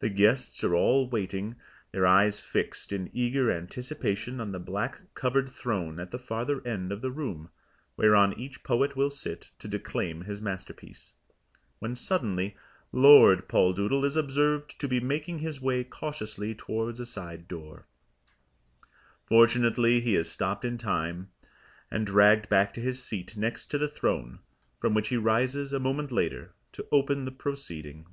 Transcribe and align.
The 0.00 0.08
guests 0.08 0.64
are 0.64 0.74
all 0.74 1.08
waiting, 1.08 1.54
their 1.92 2.04
eyes 2.04 2.40
fixed 2.40 2.90
in 2.92 3.08
eager 3.12 3.52
anticipation 3.52 4.40
on 4.40 4.50
the 4.50 4.58
black 4.58 5.00
covered 5.14 5.48
throne 5.48 6.00
at 6.00 6.10
the 6.10 6.18
farther 6.18 6.66
end 6.66 6.90
of 6.90 7.00
the 7.00 7.12
room, 7.12 7.50
whereon 7.96 8.36
each 8.36 8.64
poet 8.64 8.96
will 8.96 9.10
sit 9.10 9.52
to 9.60 9.68
declaim 9.68 10.22
his 10.22 10.42
masterpiece, 10.42 11.14
when 11.78 11.94
suddenly 11.94 12.56
Lord 12.90 13.46
Poldoodle 13.46 14.04
is 14.04 14.16
observed 14.16 14.80
to 14.80 14.88
be 14.88 14.98
making 14.98 15.38
his 15.38 15.60
way 15.60 15.84
cautiously 15.84 16.52
towards 16.56 16.98
a 16.98 17.06
side 17.06 17.46
door. 17.46 17.86
Fortunately 19.24 20.00
he 20.00 20.16
is 20.16 20.28
stopped 20.28 20.64
in 20.64 20.76
time, 20.76 21.30
and 21.88 22.04
dragged 22.04 22.48
back 22.48 22.74
to 22.74 22.80
his 22.80 23.00
seat 23.00 23.36
next 23.36 23.66
to 23.66 23.78
the 23.78 23.86
throne, 23.86 24.40
from 24.80 24.92
which 24.92 25.10
he 25.10 25.16
rises 25.16 25.72
a 25.72 25.78
moment 25.78 26.10
later 26.10 26.52
to 26.72 26.84
open 26.90 27.24
the 27.24 27.30
proceeding. 27.30 28.06